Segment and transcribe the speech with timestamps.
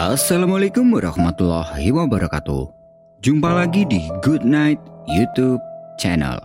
[0.00, 2.72] Assalamualaikum warahmatullahi wabarakatuh.
[3.20, 5.60] Jumpa lagi di Good Night YouTube
[6.00, 6.40] channel.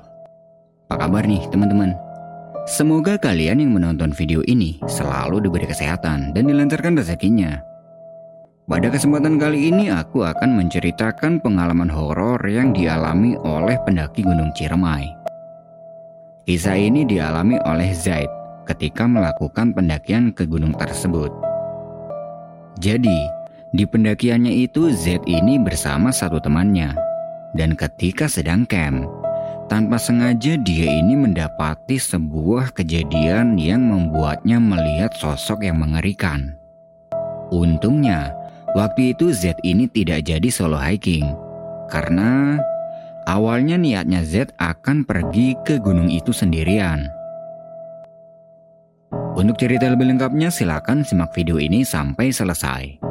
[0.92, 1.96] Apa kabar nih teman-teman?
[2.68, 7.64] Semoga kalian yang menonton video ini selalu diberi kesehatan dan dilancarkan rezekinya.
[8.68, 15.08] Pada kesempatan kali ini aku akan menceritakan pengalaman horor yang dialami oleh pendaki Gunung Ciremai.
[16.44, 18.28] Kisah ini dialami oleh Zaid
[18.68, 21.32] ketika melakukan pendakian ke gunung tersebut.
[22.84, 23.35] Jadi,
[23.76, 26.96] di pendakiannya itu Z ini bersama satu temannya.
[27.52, 29.04] Dan ketika sedang camp,
[29.68, 36.56] tanpa sengaja dia ini mendapati sebuah kejadian yang membuatnya melihat sosok yang mengerikan.
[37.52, 38.32] Untungnya,
[38.74, 41.28] waktu itu Z ini tidak jadi solo hiking.
[41.92, 42.60] Karena
[43.28, 47.08] awalnya niatnya Z akan pergi ke gunung itu sendirian.
[49.36, 53.05] Untuk cerita lebih lengkapnya silakan simak video ini sampai selesai.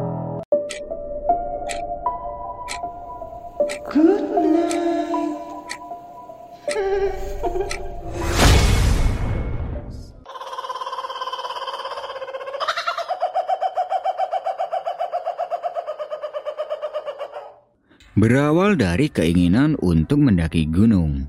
[18.25, 21.29] Berawal dari keinginan untuk mendaki gunung.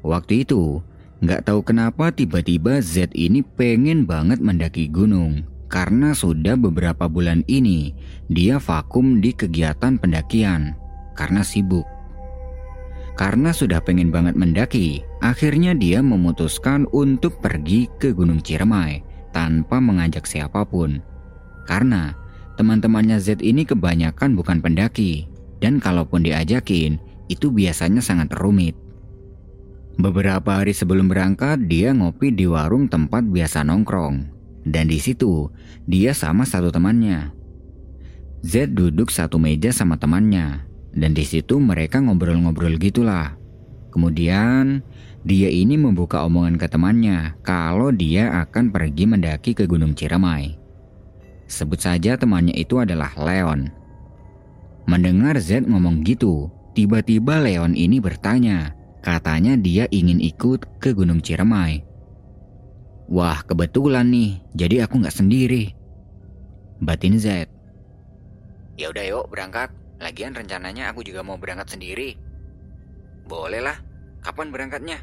[0.00, 0.80] Waktu itu,
[1.20, 5.44] Nggak tahu kenapa tiba-tiba Z ini pengen banget mendaki gunung.
[5.68, 7.92] Karena sudah beberapa bulan ini
[8.26, 10.74] dia vakum di kegiatan pendakian
[11.14, 11.84] karena sibuk.
[13.14, 20.24] Karena sudah pengen banget mendaki, akhirnya dia memutuskan untuk pergi ke Gunung Ciremai tanpa mengajak
[20.24, 21.04] siapa pun.
[21.68, 22.16] Karena
[22.56, 25.29] teman-temannya Z ini kebanyakan bukan pendaki,
[25.60, 26.96] dan kalaupun diajakin,
[27.28, 28.74] itu biasanya sangat rumit.
[30.00, 34.32] Beberapa hari sebelum berangkat, dia ngopi di warung tempat biasa nongkrong.
[34.64, 35.52] Dan di situ,
[35.84, 37.32] dia sama satu temannya.
[38.40, 40.64] Z duduk satu meja sama temannya.
[40.90, 43.36] Dan di situ mereka ngobrol-ngobrol gitulah.
[43.92, 44.80] Kemudian,
[45.20, 50.56] dia ini membuka omongan ke temannya kalau dia akan pergi mendaki ke Gunung Ciremai.
[51.44, 53.79] Sebut saja temannya itu adalah Leon.
[54.90, 61.80] Mendengar Z ngomong gitu, tiba-tiba Leon ini bertanya, Katanya dia ingin ikut ke Gunung Ciremai.
[63.08, 65.72] Wah kebetulan nih, jadi aku nggak sendiri.
[66.84, 67.48] Batin Z.
[68.76, 69.72] Ya udah yuk berangkat.
[70.00, 72.16] Lagian rencananya aku juga mau berangkat sendiri.
[73.24, 73.80] Boleh lah.
[74.20, 75.00] Kapan berangkatnya?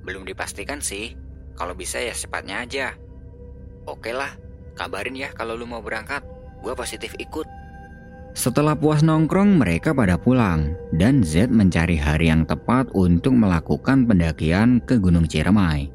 [0.00, 1.12] Belum dipastikan sih.
[1.60, 2.96] Kalau bisa ya secepatnya aja.
[3.84, 4.32] Oke lah,
[4.80, 6.24] kabarin ya kalau lu mau berangkat.
[6.64, 7.59] Gue positif ikut.
[8.30, 14.78] Setelah puas nongkrong, mereka pada pulang, dan Z mencari hari yang tepat untuk melakukan pendakian
[14.86, 15.90] ke Gunung Ciremai.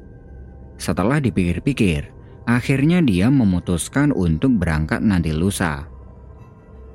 [0.76, 2.12] Setelah dipikir-pikir,
[2.44, 5.88] akhirnya dia memutuskan untuk berangkat nanti lusa.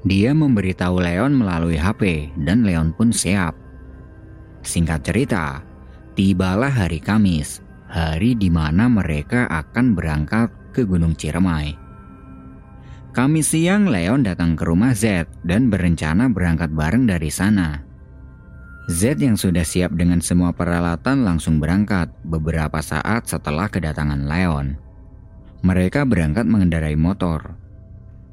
[0.05, 3.57] Dia memberitahu Leon melalui HP, dan Leon pun siap.
[4.61, 5.65] Singkat cerita,
[6.13, 11.80] tibalah hari Kamis, hari di mana mereka akan berangkat ke Gunung Ciremai.
[13.11, 17.83] Kami siang Leon datang ke rumah Z dan berencana berangkat bareng dari sana.
[18.87, 24.79] Z yang sudah siap dengan semua peralatan langsung berangkat beberapa saat setelah kedatangan Leon.
[25.59, 27.59] Mereka berangkat mengendarai motor.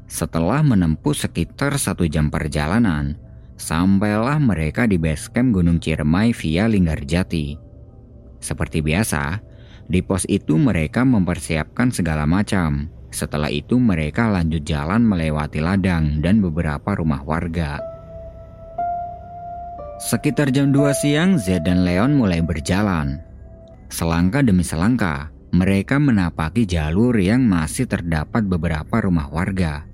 [0.07, 3.19] Setelah menempuh sekitar satu jam perjalanan,
[3.59, 7.59] sampailah mereka di base camp Gunung Ciremai via Linggarjati.
[8.39, 9.43] Seperti biasa,
[9.91, 16.45] di pos itu mereka mempersiapkan segala macam, setelah itu mereka lanjut jalan melewati ladang dan
[16.45, 17.81] beberapa rumah warga.
[19.99, 23.19] Sekitar jam 2 siang, Z dan Leon mulai berjalan.
[23.91, 29.89] Selangkah demi selangkah, mereka menapaki jalur yang masih terdapat beberapa rumah warga.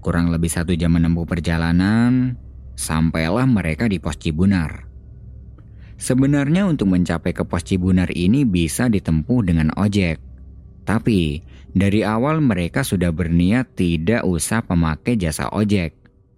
[0.00, 2.38] Kurang lebih satu jam menempuh perjalanan,
[2.78, 4.86] sampailah mereka di pos Cibunar.
[6.00, 10.20] Sebenarnya untuk mencapai ke pos Cibunar ini bisa ditempuh dengan ojek.
[10.84, 11.40] Tapi
[11.74, 15.90] dari awal mereka sudah berniat tidak usah memakai jasa ojek.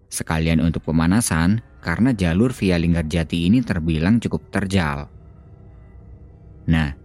[0.09, 5.13] Sekalian untuk pemanasan karena jalur via Linggarjati ini terbilang cukup terjal.
[6.73, 6.97] Nah,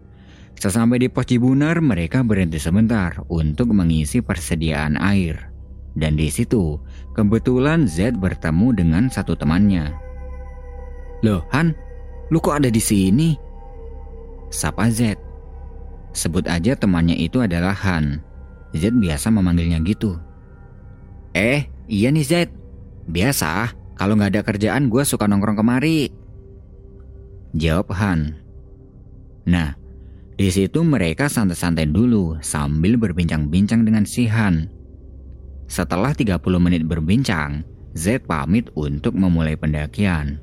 [0.55, 5.51] sesampai di pos Cibunar mereka berhenti sebentar untuk mengisi persediaan air.
[5.91, 6.79] Dan di situ,
[7.11, 9.91] kebetulan Z bertemu dengan satu temannya.
[11.19, 11.75] Loh, Han,
[12.31, 13.35] lu kok ada di sini?
[14.47, 15.19] Sapa Z.
[16.11, 18.19] Sebut aja temannya itu adalah Han.
[18.75, 20.19] Z biasa memanggilnya gitu.
[21.31, 22.31] Eh, iya nih Z.
[23.07, 26.11] Biasa, kalau nggak ada kerjaan gue suka nongkrong kemari.
[27.55, 28.19] Jawab Han.
[29.47, 29.75] Nah,
[30.35, 34.67] di situ mereka santai-santai dulu sambil berbincang-bincang dengan si Han.
[35.71, 37.63] Setelah 30 menit berbincang,
[37.95, 40.39] Z pamit untuk memulai pendakian.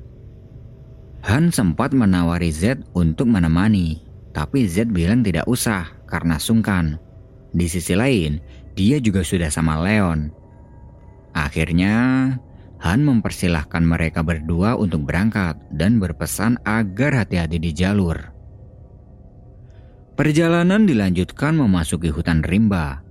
[1.25, 7.01] Han sempat menawari Z untuk menemani, tapi Z bilang tidak usah karena sungkan.
[7.49, 8.37] Di sisi lain,
[8.77, 10.29] dia juga sudah sama Leon.
[11.33, 11.95] Akhirnya,
[12.79, 18.15] Han mempersilahkan mereka berdua untuk berangkat dan berpesan agar hati-hati di jalur.
[20.15, 23.03] Perjalanan dilanjutkan memasuki hutan rimba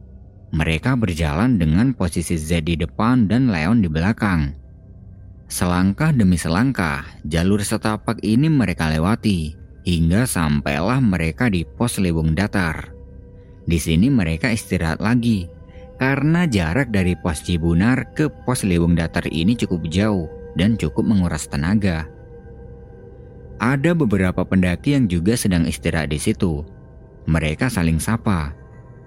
[0.48, 4.56] mereka berjalan dengan posisi Z di depan dan Leon di belakang.
[5.48, 12.92] Selangkah demi selangkah, jalur setapak ini mereka lewati hingga sampailah mereka di pos Liwung Datar.
[13.64, 15.48] Di sini mereka istirahat lagi
[15.96, 20.28] karena jarak dari pos Cibunar ke pos Liwung Datar ini cukup jauh
[20.60, 22.04] dan cukup menguras tenaga.
[23.64, 26.68] Ada beberapa pendaki yang juga sedang istirahat di situ.
[27.24, 28.52] Mereka saling sapa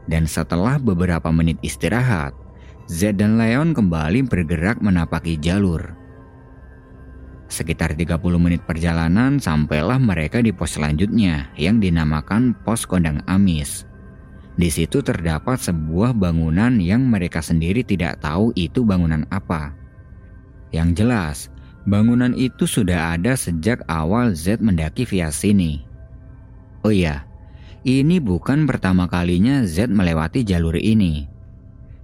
[0.09, 2.33] dan setelah beberapa menit istirahat,
[2.89, 6.00] Z dan Leon kembali bergerak menapaki jalur.
[7.51, 13.83] Sekitar 30 menit perjalanan sampailah mereka di pos selanjutnya yang dinamakan pos kondang amis.
[14.55, 19.75] Di situ terdapat sebuah bangunan yang mereka sendiri tidak tahu itu bangunan apa.
[20.71, 21.37] Yang jelas,
[21.83, 25.83] bangunan itu sudah ada sejak awal Z mendaki via sini.
[26.87, 27.27] Oh iya,
[27.83, 31.27] ini bukan pertama kalinya Z melewati jalur ini.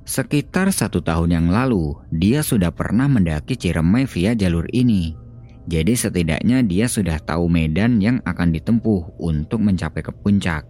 [0.03, 5.26] Sekitar satu tahun yang lalu, dia sudah pernah mendaki Ciremai via jalur ini.
[5.67, 10.63] Jadi setidaknya dia sudah tahu medan yang akan ditempuh untuk mencapai ke puncak.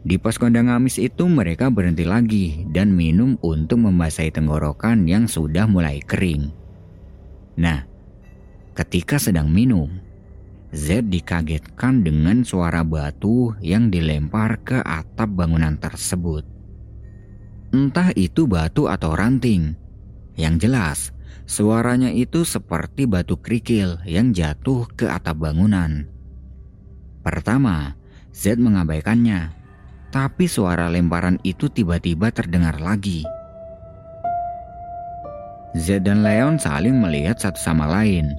[0.00, 5.68] Di pos kondang amis itu mereka berhenti lagi dan minum untuk membasahi tenggorokan yang sudah
[5.68, 6.48] mulai kering.
[7.60, 7.84] Nah,
[8.72, 10.00] ketika sedang minum,
[10.70, 16.46] Z dikagetkan dengan suara batu yang dilempar ke atap bangunan tersebut.
[17.74, 19.74] Entah itu batu atau ranting.
[20.38, 20.98] Yang jelas,
[21.44, 26.06] suaranya itu seperti batu kerikil yang jatuh ke atap bangunan.
[27.20, 27.94] Pertama,
[28.30, 29.52] Z mengabaikannya,
[30.10, 33.26] tapi suara lemparan itu tiba-tiba terdengar lagi.
[35.78, 38.34] Z dan Leon saling melihat satu sama lain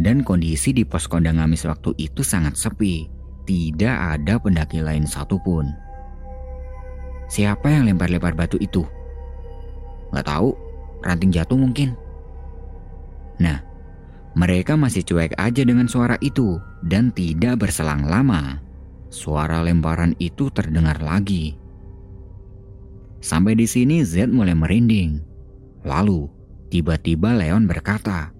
[0.00, 3.08] dan kondisi di pos kondang ngamis waktu itu sangat sepi.
[3.44, 5.74] Tidak ada pendaki lain satupun.
[7.26, 8.86] Siapa yang lempar-lempar batu itu?
[10.14, 10.54] Gak tahu,
[11.02, 11.98] ranting jatuh mungkin.
[13.40, 13.58] Nah,
[14.36, 18.60] mereka masih cuek aja dengan suara itu dan tidak berselang lama.
[19.10, 21.58] Suara lemparan itu terdengar lagi.
[23.18, 25.18] Sampai di sini Z mulai merinding.
[25.82, 26.30] Lalu,
[26.70, 28.30] tiba-tiba Leon berkata,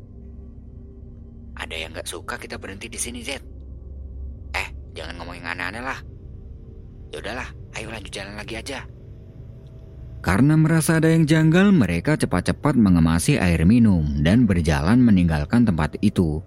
[1.60, 3.36] ada yang gak suka kita berhenti di sini, Z.
[4.56, 6.00] Eh, jangan ngomongin aneh-aneh lah.
[7.12, 8.86] Yaudahlah, ayo lanjut jalan lagi aja.
[10.20, 16.44] Karena merasa ada yang janggal, mereka cepat-cepat mengemasi air minum dan berjalan meninggalkan tempat itu.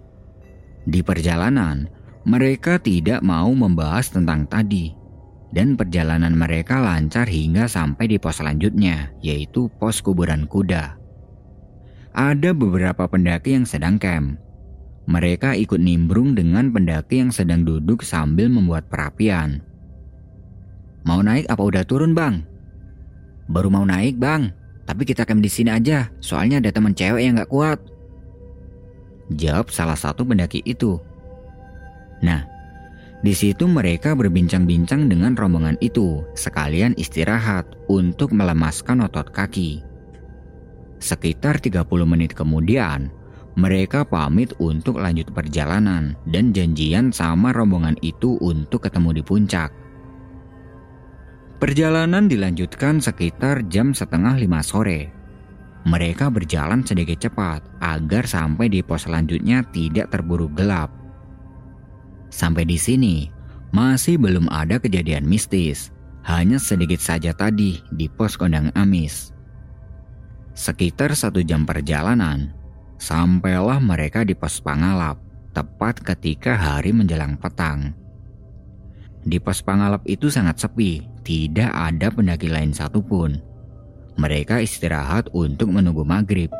[0.86, 1.90] Di perjalanan,
[2.22, 4.94] mereka tidak mau membahas tentang tadi,
[5.50, 10.94] dan perjalanan mereka lancar hingga sampai di pos selanjutnya, yaitu pos kuburan kuda.
[12.14, 14.38] Ada beberapa pendaki yang sedang camp,
[15.04, 19.60] mereka ikut nimbrung dengan pendaki yang sedang duduk sambil membuat perapian.
[21.04, 22.53] Mau naik apa udah turun bang?
[23.48, 24.48] Baru mau naik bang,
[24.88, 27.78] tapi kita camp di sini aja, soalnya ada teman cewek yang gak kuat.
[29.32, 31.00] Jawab salah satu pendaki itu.
[32.24, 32.44] Nah,
[33.24, 39.80] di situ mereka berbincang-bincang dengan rombongan itu, sekalian istirahat untuk melemaskan otot kaki.
[41.00, 43.08] Sekitar 30 menit kemudian,
[43.56, 49.83] mereka pamit untuk lanjut perjalanan dan janjian sama rombongan itu untuk ketemu di puncak.
[51.62, 55.14] Perjalanan dilanjutkan sekitar jam setengah lima sore.
[55.86, 60.90] Mereka berjalan sedikit cepat agar sampai di pos selanjutnya tidak terburu gelap.
[62.32, 63.30] Sampai di sini,
[63.70, 65.94] masih belum ada kejadian mistis.
[66.24, 69.30] Hanya sedikit saja tadi di pos kondang Amis.
[70.56, 72.50] Sekitar satu jam perjalanan,
[72.96, 75.20] Sampailah mereka di pos Pangalap,
[75.52, 77.92] tepat ketika hari menjelang petang.
[79.20, 83.40] Di pos Pangalap itu sangat sepi, tidak ada pendaki lain satupun.
[84.20, 86.52] Mereka istirahat untuk menunggu maghrib.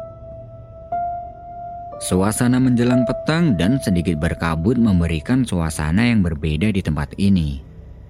[2.02, 7.62] Suasana menjelang petang dan sedikit berkabut memberikan suasana yang berbeda di tempat ini.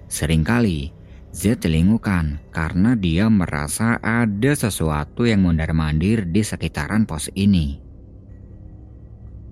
[0.09, 0.89] Seringkali,
[1.35, 7.77] Z telingukan karena dia merasa ada sesuatu yang mondar-mandir di sekitaran pos ini.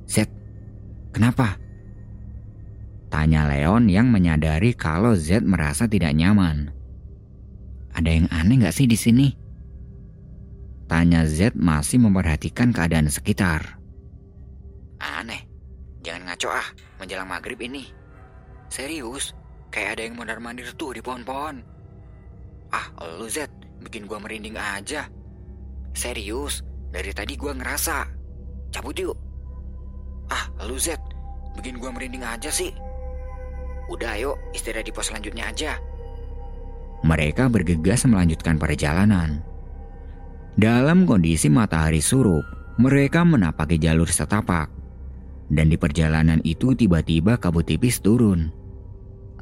[0.09, 0.25] Z,
[1.13, 1.59] kenapa?
[3.13, 6.73] Tanya Leon yang menyadari kalau Z merasa tidak nyaman.
[7.93, 9.43] Ada yang aneh gak sih di sini?
[10.93, 13.81] Matanya Z masih memperhatikan keadaan sekitar.
[15.01, 15.41] Aneh,
[16.05, 16.69] jangan ngaco ah
[17.01, 17.89] menjelang maghrib ini.
[18.69, 19.33] Serius,
[19.73, 21.65] kayak ada yang mondar-mandir tuh di pohon-pohon.
[22.69, 23.49] Ah, lu Z,
[23.81, 25.09] bikin gua merinding aja.
[25.97, 26.61] Serius,
[26.93, 28.05] dari tadi gua ngerasa.
[28.69, 29.17] Cabut yuk.
[30.29, 31.01] Ah, lu Z,
[31.57, 32.69] bikin gua merinding aja sih.
[33.89, 35.73] Udah ayo, istirahat di pos selanjutnya aja.
[37.03, 39.43] Mereka bergegas melanjutkan perjalanan.
[40.55, 42.47] Dalam kondisi matahari surup,
[42.79, 44.71] mereka menapaki jalur setapak.
[45.51, 48.49] Dan di perjalanan itu tiba-tiba kabut tipis turun.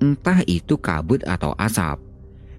[0.01, 2.01] Entah itu kabut atau asap,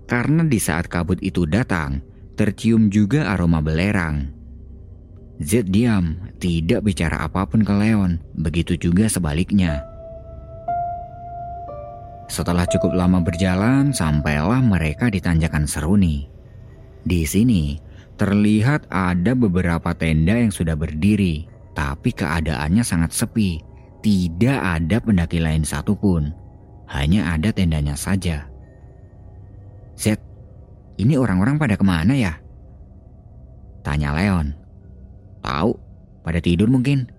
[0.06, 1.98] karena di saat kabut itu datang,
[2.38, 4.30] tercium juga aroma belerang.
[5.42, 9.91] Z diam, tidak bicara apa pun ke Leon, begitu juga sebaliknya.
[12.32, 16.24] Setelah cukup lama berjalan, sampailah mereka di tanjakan Seruni.
[17.04, 17.76] Di sini,
[18.16, 21.44] terlihat ada beberapa tenda yang sudah berdiri,
[21.76, 23.60] tapi keadaannya sangat sepi.
[24.00, 26.32] Tidak ada pendaki lain satupun,
[26.88, 28.48] hanya ada tendanya saja.
[30.00, 30.16] Z,
[30.96, 32.40] ini orang-orang pada ke mana ya?
[33.84, 34.56] Tanya Leon.
[35.44, 35.76] Tahu,
[36.24, 37.12] pada tidur mungkin.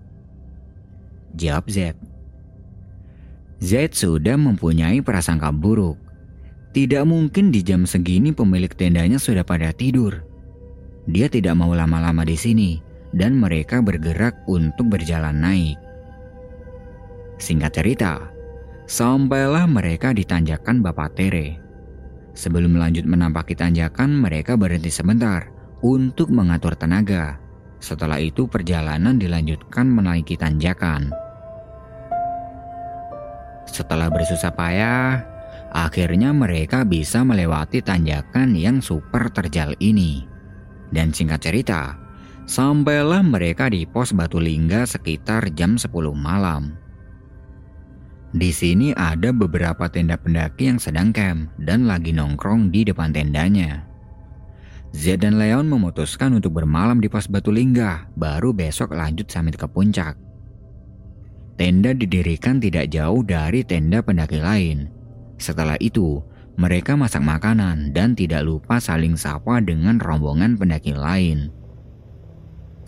[1.37, 1.93] Jawab Z.
[3.61, 5.99] Z sudah mempunyai prasangka buruk.
[6.73, 10.25] Tidak mungkin di jam segini pemilik tendanya sudah pada tidur.
[11.05, 12.81] Dia tidak mau lama-lama di sini
[13.13, 15.77] dan mereka bergerak untuk berjalan naik.
[17.37, 18.13] Singkat cerita,
[18.89, 21.61] sampailah mereka di tanjakan Bapak Tere.
[22.33, 25.53] Sebelum lanjut menampaki tanjakan, mereka berhenti sebentar
[25.85, 27.37] untuk mengatur tenaga.
[27.77, 31.22] Setelah itu perjalanan dilanjutkan menaiki tanjakan.
[33.67, 35.23] Setelah bersusah payah,
[35.73, 40.27] akhirnya mereka bisa melewati tanjakan yang super terjal ini.
[40.93, 41.97] Dan singkat cerita,
[42.45, 46.77] sampailah mereka di pos Batu Lingga sekitar jam 10 malam.
[48.33, 53.85] Di sini ada beberapa tenda pendaki yang sedang camp dan lagi nongkrong di depan tendanya.
[54.93, 59.65] Z dan Leon memutuskan untuk bermalam di pos Batu Lingga, baru besok lanjut samit ke
[59.65, 60.32] puncak.
[61.53, 64.89] Tenda didirikan tidak jauh dari tenda pendaki lain.
[65.37, 66.17] Setelah itu,
[66.57, 71.53] mereka masak makanan dan tidak lupa saling sapa dengan rombongan pendaki lain.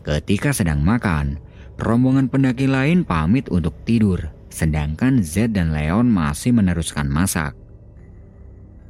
[0.06, 1.42] Ketika sedang makan,
[1.82, 4.22] rombongan pendaki lain pamit untuk tidur,
[4.54, 7.58] sedangkan Z dan Leon masih meneruskan masak.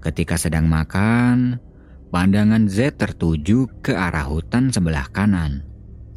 [0.04, 1.60] Ketika sedang makan,
[2.12, 5.64] pandangan Z tertuju ke arah hutan sebelah kanan,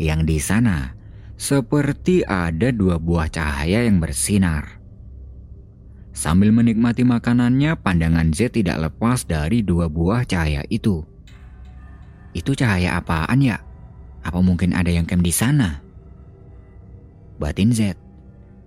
[0.02, 0.97] yang di sana
[1.38, 4.82] seperti ada dua buah cahaya yang bersinar.
[6.10, 11.06] Sambil menikmati makanannya, pandangan Z tidak lepas dari dua buah cahaya itu.
[12.34, 13.62] Itu cahaya apaan ya?
[14.26, 15.78] Apa mungkin ada yang camp di sana?
[17.38, 17.94] Batin Z.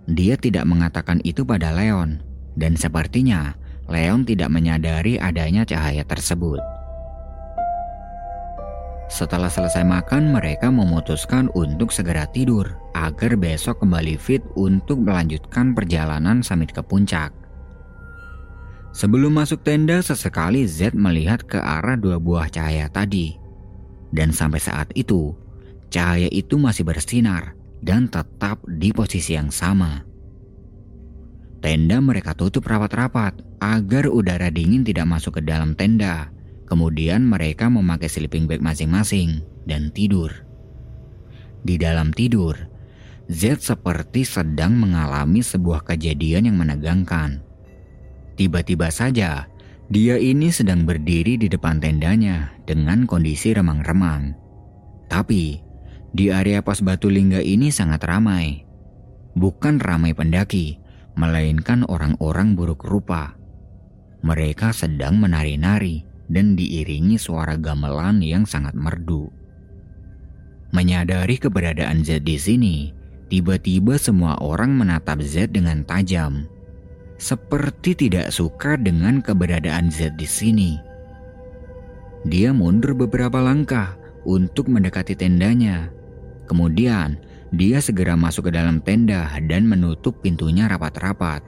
[0.08, 2.24] Dia tidak mengatakan itu pada Leon,
[2.56, 3.52] dan sepertinya
[3.92, 6.64] Leon tidak menyadari adanya cahaya tersebut.
[9.12, 16.40] Setelah selesai makan, mereka memutuskan untuk segera tidur agar besok kembali fit untuk melanjutkan perjalanan
[16.40, 17.36] samit ke puncak.
[18.96, 23.36] Sebelum masuk tenda, sesekali Z melihat ke arah dua buah cahaya tadi.
[24.16, 25.36] Dan sampai saat itu,
[25.92, 27.52] cahaya itu masih bersinar
[27.84, 30.08] dan tetap di posisi yang sama.
[31.60, 36.32] Tenda mereka tutup rapat-rapat agar udara dingin tidak masuk ke dalam tenda
[36.72, 40.32] Kemudian mereka memakai sleeping bag masing-masing dan tidur.
[41.68, 42.56] Di dalam tidur,
[43.28, 47.44] Z seperti sedang mengalami sebuah kejadian yang menegangkan.
[48.40, 49.52] Tiba-tiba saja,
[49.92, 54.32] dia ini sedang berdiri di depan tendanya dengan kondisi remang-remang.
[55.12, 55.60] Tapi,
[56.16, 58.64] di area pos batu lingga ini sangat ramai.
[59.36, 60.80] Bukan ramai pendaki,
[61.20, 63.36] melainkan orang-orang buruk rupa.
[64.24, 69.28] Mereka sedang menari-nari dan diiringi suara gamelan yang sangat merdu.
[70.72, 72.76] Menyadari keberadaan Z di sini,
[73.28, 76.48] tiba-tiba semua orang menatap Z dengan tajam.
[77.20, 80.72] Seperti tidak suka dengan keberadaan Z di sini.
[82.24, 85.92] Dia mundur beberapa langkah untuk mendekati tendanya.
[86.48, 87.20] Kemudian,
[87.52, 91.44] dia segera masuk ke dalam tenda dan menutup pintunya rapat-rapat.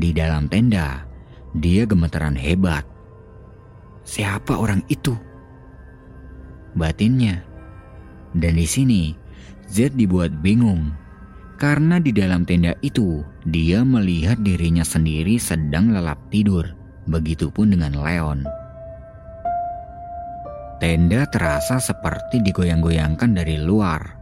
[0.00, 1.04] Di dalam tenda,
[1.52, 2.97] dia gemeteran hebat
[4.08, 5.12] siapa orang itu?
[6.72, 7.44] Batinnya.
[8.32, 9.12] Dan di sini,
[9.68, 10.96] Z dibuat bingung.
[11.60, 16.64] Karena di dalam tenda itu, dia melihat dirinya sendiri sedang lelap tidur.
[17.08, 18.44] Begitupun dengan Leon.
[20.78, 24.14] Tenda terasa seperti digoyang-goyangkan dari luar.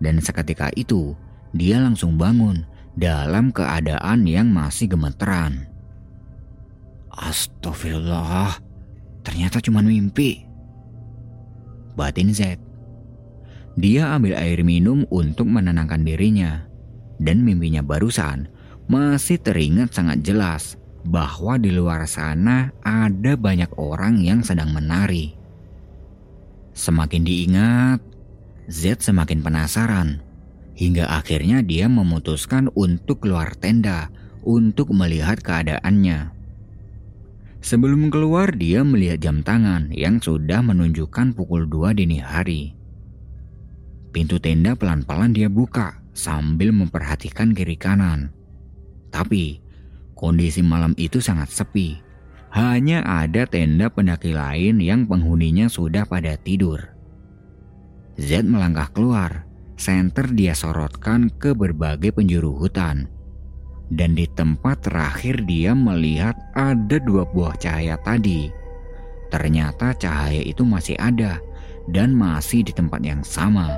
[0.00, 1.14] Dan seketika itu,
[1.52, 2.64] dia langsung bangun
[2.98, 5.68] dalam keadaan yang masih gemeteran.
[7.14, 8.69] Astagfirullah,
[9.22, 10.44] ternyata cuma mimpi.
[11.94, 12.56] Batin Z.
[13.78, 16.66] Dia ambil air minum untuk menenangkan dirinya.
[17.20, 18.48] Dan mimpinya barusan
[18.88, 25.36] masih teringat sangat jelas bahwa di luar sana ada banyak orang yang sedang menari.
[26.72, 28.00] Semakin diingat,
[28.72, 30.24] Z semakin penasaran
[30.80, 34.08] hingga akhirnya dia memutuskan untuk keluar tenda
[34.40, 36.39] untuk melihat keadaannya.
[37.60, 42.72] Sebelum keluar dia melihat jam tangan yang sudah menunjukkan pukul 2 dini hari.
[44.10, 48.32] Pintu tenda pelan-pelan dia buka sambil memperhatikan kiri kanan.
[49.12, 49.70] Tapi
[50.20, 51.96] Kondisi malam itu sangat sepi.
[52.52, 56.92] Hanya ada tenda pendaki lain yang penghuninya sudah pada tidur.
[58.20, 59.48] Z melangkah keluar.
[59.80, 63.08] Senter dia sorotkan ke berbagai penjuru hutan.
[63.90, 68.46] Dan di tempat terakhir dia melihat ada dua buah cahaya tadi.
[69.34, 71.42] Ternyata cahaya itu masih ada
[71.90, 73.74] dan masih di tempat yang sama.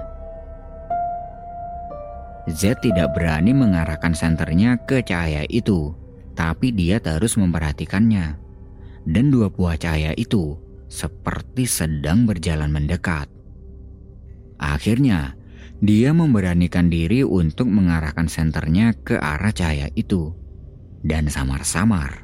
[2.44, 5.96] Z tidak berani mengarahkan senternya ke cahaya itu
[6.32, 8.36] tapi dia terus memperhatikannya.
[9.02, 13.26] Dan dua buah cahaya itu seperti sedang berjalan mendekat.
[14.62, 15.34] Akhirnya,
[15.82, 20.30] dia memberanikan diri untuk mengarahkan senternya ke arah cahaya itu.
[21.02, 22.22] Dan samar-samar,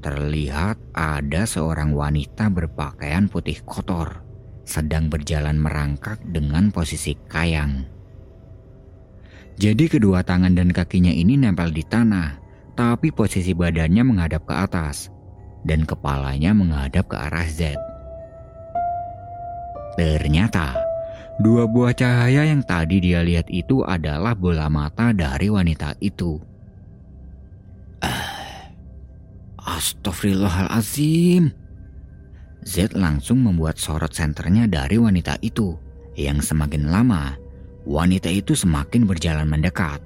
[0.00, 4.24] terlihat ada seorang wanita berpakaian putih kotor
[4.64, 7.84] sedang berjalan merangkak dengan posisi kayang.
[9.60, 12.40] Jadi kedua tangan dan kakinya ini nempel di tanah
[12.76, 15.12] tapi posisi badannya menghadap ke atas
[15.68, 17.76] dan kepalanya menghadap ke arah Z.
[19.96, 20.85] Ternyata,
[21.40, 26.40] dua buah cahaya yang tadi dia lihat itu adalah bola mata dari wanita itu.
[28.00, 28.72] Ah,
[29.76, 31.52] Astagfirullahalazim.
[32.66, 35.78] Z langsung membuat sorot senternya dari wanita itu
[36.18, 37.38] yang semakin lama
[37.86, 40.02] wanita itu semakin berjalan mendekat.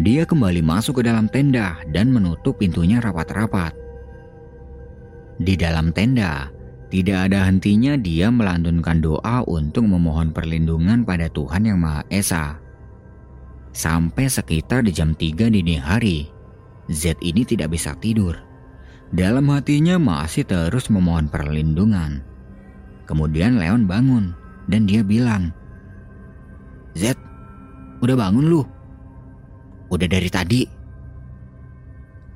[0.00, 3.72] Dia kembali masuk ke dalam tenda dan menutup pintunya rapat-rapat.
[5.40, 6.50] Di dalam tenda,
[6.90, 12.58] tidak ada hentinya dia melantunkan doa untuk memohon perlindungan pada Tuhan Yang Maha Esa.
[13.70, 16.26] Sampai sekitar di jam 3 dini hari,
[16.90, 18.34] Z ini tidak bisa tidur.
[19.14, 22.26] Dalam hatinya masih terus memohon perlindungan.
[23.06, 24.34] Kemudian Leon bangun
[24.66, 25.54] dan dia bilang,
[26.98, 27.14] Z,
[28.02, 28.66] udah bangun lu?
[29.94, 30.66] Udah dari tadi.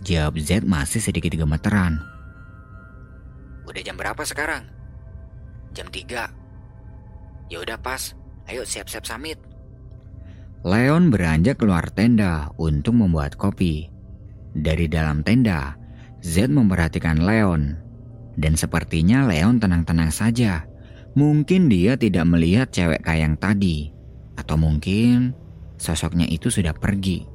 [0.06, 2.13] Jawab Z masih sedikit gemeteran.
[3.64, 4.68] Udah jam berapa sekarang?
[5.72, 6.28] Jam 3.
[7.48, 8.12] Ya udah pas,
[8.48, 9.40] ayo siap-siap samit.
[10.64, 13.92] Leon beranjak keluar tenda untuk membuat kopi.
[14.56, 15.76] Dari dalam tenda,
[16.24, 17.76] Z memperhatikan Leon.
[18.34, 20.64] Dan sepertinya Leon tenang-tenang saja.
[21.14, 23.92] Mungkin dia tidak melihat cewek kayang tadi.
[24.40, 25.36] Atau mungkin
[25.76, 27.28] sosoknya itu sudah pergi.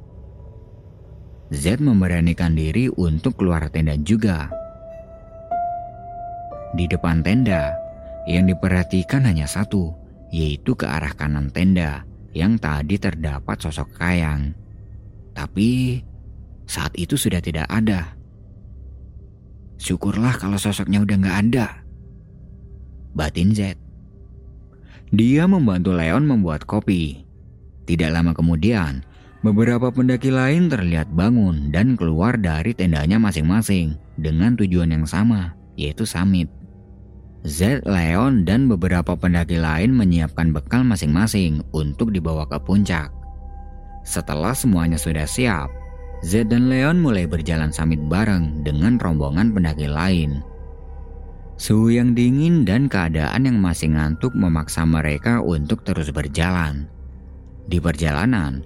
[1.54, 4.59] Z memberanikan diri untuk keluar tenda juga.
[6.76, 7.74] Di depan tenda,
[8.26, 9.90] yang diperhatikan hanya satu,
[10.30, 14.54] yaitu ke arah kanan tenda yang tadi terdapat sosok Kayang.
[15.34, 15.98] Tapi
[16.66, 18.14] saat itu sudah tidak ada.
[19.80, 21.66] Syukurlah kalau sosoknya udah nggak ada.
[23.16, 23.74] Batin Z.
[25.10, 27.26] Dia membantu Leon membuat kopi.
[27.82, 29.02] Tidak lama kemudian,
[29.40, 36.04] Beberapa pendaki lain terlihat bangun dan keluar dari tendanya masing-masing dengan tujuan yang sama, yaitu
[36.04, 36.59] summit.
[37.40, 43.08] Z, Leon, dan beberapa pendaki lain menyiapkan bekal masing-masing untuk dibawa ke puncak.
[44.04, 45.72] Setelah semuanya sudah siap,
[46.20, 50.44] Z dan Leon mulai berjalan summit bareng dengan rombongan pendaki lain.
[51.56, 56.88] Suhu yang dingin dan keadaan yang masih ngantuk memaksa mereka untuk terus berjalan.
[57.68, 58.64] Di perjalanan,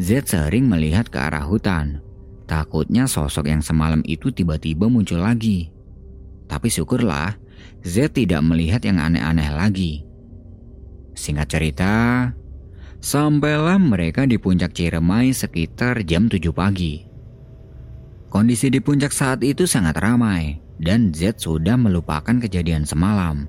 [0.00, 2.00] Z sering melihat ke arah hutan.
[2.48, 5.72] Takutnya sosok yang semalam itu tiba-tiba muncul lagi.
[6.44, 7.36] Tapi syukurlah,
[7.84, 10.08] Z tidak melihat yang aneh-aneh lagi.
[11.12, 11.92] Singkat cerita,
[13.04, 17.04] sampailah mereka di puncak Ciremai sekitar jam 7 pagi.
[18.32, 23.46] Kondisi di puncak saat itu sangat ramai dan Z sudah melupakan kejadian semalam.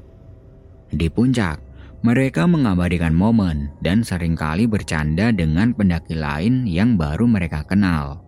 [0.92, 1.64] Di puncak,
[2.06, 8.22] mereka mengabadikan momen dan sering kali bercanda dengan pendaki lain yang baru mereka kenal.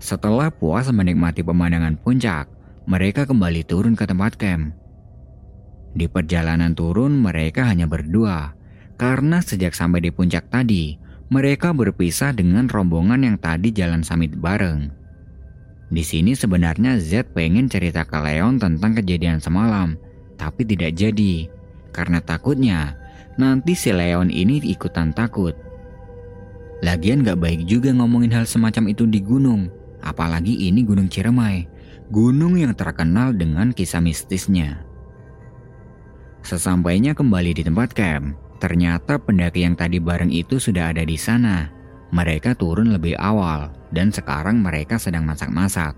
[0.00, 2.48] Setelah puas menikmati pemandangan puncak,
[2.90, 4.74] mereka kembali turun ke tempat camp.
[5.94, 8.58] Di perjalanan turun mereka hanya berdua,
[8.98, 10.98] karena sejak sampai di puncak tadi,
[11.30, 14.90] mereka berpisah dengan rombongan yang tadi jalan samit bareng.
[15.86, 19.94] Di sini sebenarnya Z pengen cerita ke Leon tentang kejadian semalam,
[20.34, 21.46] tapi tidak jadi.
[21.94, 22.98] Karena takutnya,
[23.38, 25.54] nanti si Leon ini ikutan takut.
[26.82, 29.70] Lagian gak baik juga ngomongin hal semacam itu di gunung,
[30.02, 31.78] apalagi ini Gunung Ciremai,
[32.10, 34.82] gunung yang terkenal dengan kisah mistisnya.
[36.42, 41.70] Sesampainya kembali di tempat camp, ternyata pendaki yang tadi bareng itu sudah ada di sana.
[42.10, 45.94] Mereka turun lebih awal dan sekarang mereka sedang masak-masak.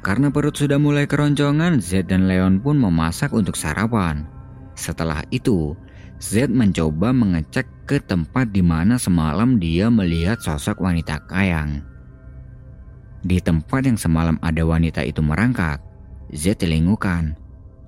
[0.00, 4.24] Karena perut sudah mulai keroncongan, Z dan Leon pun memasak untuk sarapan.
[4.72, 5.76] Setelah itu,
[6.16, 11.87] Z mencoba mengecek ke tempat di mana semalam dia melihat sosok wanita kayang.
[13.28, 15.84] Di tempat yang semalam ada wanita itu merangkak,
[16.32, 17.36] Z telingukan.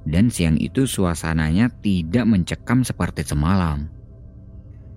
[0.04, 3.88] Dan siang itu suasananya tidak mencekam seperti semalam.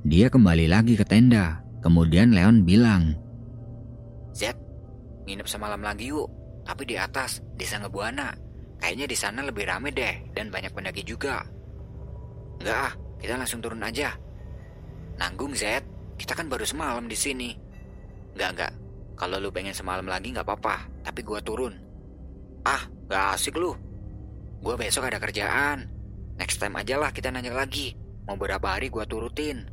[0.04, 1.64] Dia kembali lagi ke tenda.
[1.80, 3.16] Kemudian Leon bilang,
[4.36, 4.56] Z,
[5.28, 6.28] nginep semalam lagi yuk.
[6.64, 8.36] Tapi di atas, desa Ngebuana.
[8.80, 11.44] Kayaknya di sana lebih rame deh dan banyak pendaki juga.
[12.60, 14.12] Enggak ah, kita langsung turun aja.
[15.20, 15.88] Nanggung Z,
[16.20, 17.56] kita kan baru semalam di sini.
[18.36, 18.74] Enggak enggak,
[19.24, 21.72] kalau lu pengen semalam lagi nggak apa-apa, tapi gua turun.
[22.68, 23.72] Ah, gak asik lu.
[24.60, 25.88] Gua besok ada kerjaan.
[26.36, 27.96] Next time aja lah kita nanya lagi.
[28.28, 29.64] Mau berapa hari gua turutin.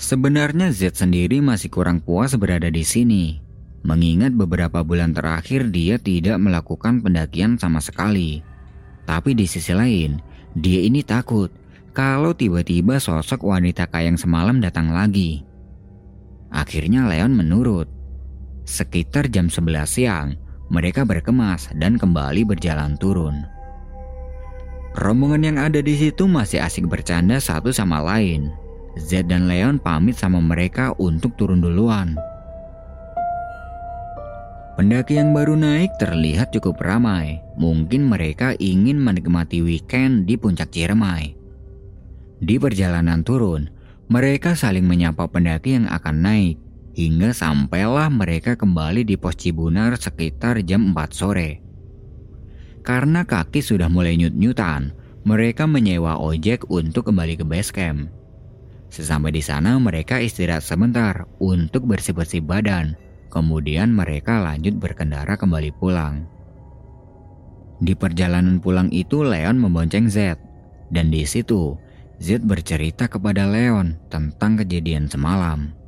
[0.00, 3.44] Sebenarnya Z sendiri masih kurang puas berada di sini.
[3.84, 8.40] Mengingat beberapa bulan terakhir dia tidak melakukan pendakian sama sekali.
[9.04, 10.16] Tapi di sisi lain,
[10.56, 11.52] dia ini takut
[11.92, 15.44] kalau tiba-tiba sosok wanita kayang semalam datang lagi.
[16.48, 17.99] Akhirnya Leon menurut.
[18.70, 20.38] Sekitar jam 11 siang,
[20.70, 23.42] mereka berkemas dan kembali berjalan turun.
[24.94, 28.54] Rombongan yang ada di situ masih asik bercanda satu sama lain.
[28.94, 32.14] Z dan Leon pamit sama mereka untuk turun duluan.
[34.78, 37.42] Pendaki yang baru naik terlihat cukup ramai.
[37.58, 41.34] Mungkin mereka ingin menikmati weekend di puncak Ciremai.
[42.38, 43.66] Di perjalanan turun,
[44.06, 46.69] mereka saling menyapa pendaki yang akan naik.
[46.90, 51.62] Hingga sampailah mereka kembali di pos Cibunar sekitar jam 4 sore.
[52.82, 54.90] Karena kaki sudah mulai nyut-nyutan,
[55.22, 58.10] mereka menyewa ojek untuk kembali ke base camp.
[58.90, 62.98] Sesampai di sana mereka istirahat sebentar untuk bersih-bersih badan.
[63.30, 66.26] Kemudian mereka lanjut berkendara kembali pulang.
[67.78, 70.42] Di perjalanan pulang itu Leon membonceng Z.
[70.90, 71.78] Dan di situ
[72.18, 75.79] Z bercerita kepada Leon tentang kejadian semalam.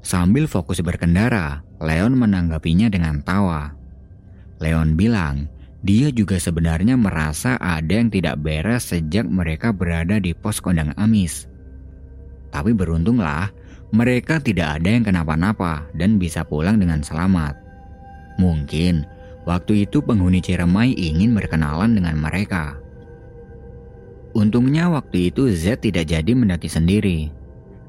[0.00, 3.76] Sambil fokus berkendara, Leon menanggapinya dengan tawa.
[4.60, 5.48] Leon bilang,
[5.80, 11.48] dia juga sebenarnya merasa ada yang tidak beres sejak mereka berada di pos kondang Amis.
[12.52, 13.48] Tapi beruntunglah,
[13.90, 17.56] mereka tidak ada yang kenapa-napa dan bisa pulang dengan selamat.
[18.36, 19.08] Mungkin
[19.48, 22.76] waktu itu penghuni Ciremai ingin berkenalan dengan mereka.
[24.36, 27.39] Untungnya waktu itu Z tidak jadi mendaki sendiri.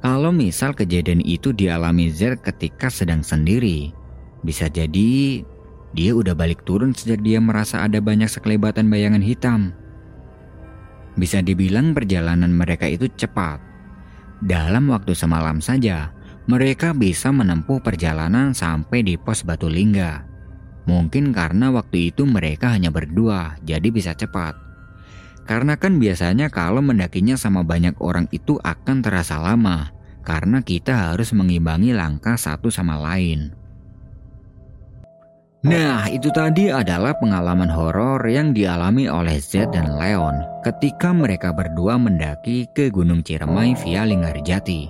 [0.02, 3.94] Kalau misal kejadian itu dialami Z ketika sedang sendiri,
[4.42, 5.46] bisa jadi
[5.94, 9.78] dia udah balik turun sejak dia merasa ada banyak sekelebatan bayangan hitam.
[11.14, 13.62] Bisa dibilang perjalanan mereka itu cepat,
[14.42, 16.10] dalam waktu semalam saja,
[16.50, 20.26] mereka bisa menempuh perjalanan sampai di pos Batu Lingga.
[20.90, 24.71] Mungkin karena waktu itu mereka hanya berdua, jadi bisa cepat.
[25.46, 29.90] Karena kan biasanya kalau mendakinya sama banyak orang itu akan terasa lama,
[30.22, 33.52] karena kita harus mengimbangi langkah satu sama lain.
[35.62, 42.02] Nah, itu tadi adalah pengalaman horor yang dialami oleh Z dan Leon ketika mereka berdua
[42.02, 44.90] mendaki ke Gunung Ciremai via Linggarjati.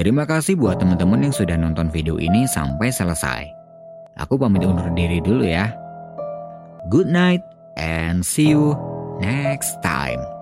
[0.00, 3.44] Terima kasih buat teman-teman yang sudah nonton video ini sampai selesai.
[4.24, 5.68] Aku pamit undur diri dulu ya.
[6.88, 8.76] Good night and see you
[9.20, 10.37] next time.